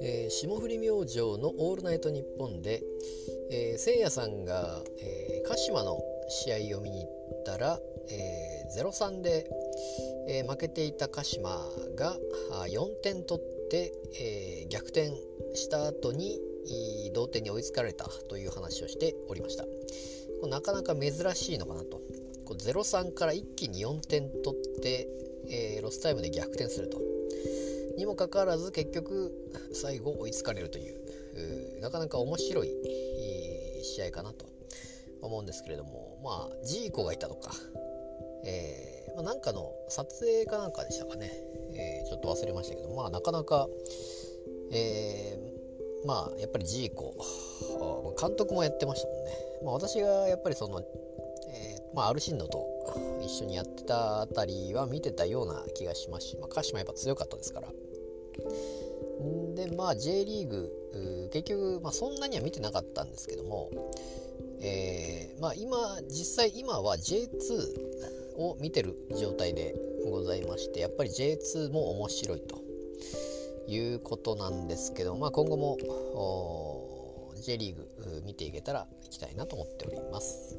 [0.00, 2.82] えー、霜降り明星の「オールナイトニッポンで」
[3.52, 9.50] えー、せいやさんが、えー、鹿島の試合を見に行ったら、えー、0-3で、
[10.28, 12.18] えー、負けていた鹿島が
[12.68, 15.12] 4点取って、えー、逆転
[15.52, 16.40] した後に
[17.12, 19.64] 同点に追いつかれたという話をしておりました。
[19.64, 19.70] こ
[20.44, 22.00] れなかなか珍しいのかなと。
[22.48, 25.08] こ0-3から一気に4点取って、
[25.48, 26.98] えー、ロスタイムで逆転すると。
[27.96, 29.32] にもかかわらず結局
[29.72, 32.72] 最後追いつかれるというなかなか面白い
[33.82, 34.46] 試合かなと
[35.20, 37.50] 思うんですけれどもまあジーコがいたとか、
[38.44, 41.28] えーまあ、なんかの撮影かなんかでしたかね、
[41.74, 43.66] えー、ちょっと忘れましたけどまあなかなか、
[44.70, 47.14] えー、まあやっぱりジーコ
[48.20, 49.32] 監督もやってましたもんね、
[49.64, 50.82] まあ、私がやっぱりその、
[51.94, 52.66] まあ、アルシンドと
[53.22, 57.68] 一緒にやってたあたりは見てたような気がしますし、まあ、鹿島やっぱ強かったですから
[59.54, 63.70] でまあ J リーグ結局、まあ、そんなには見てなかったんですけども、
[64.60, 65.76] えー、まあ、今
[66.08, 69.74] 実際今は J2 を見てる状態で
[70.08, 72.62] ございましてやっぱり J2 も面白いと
[73.66, 75.76] いうことなんですけど、まあ、今後も
[77.42, 80.56] J リーグ見ていけたら行きたいなと思っております。